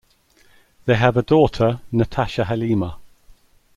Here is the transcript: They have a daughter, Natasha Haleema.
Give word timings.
They 0.85 0.95
have 0.95 1.15
a 1.15 1.21
daughter, 1.21 1.79
Natasha 1.91 2.45
Haleema. 2.45 2.97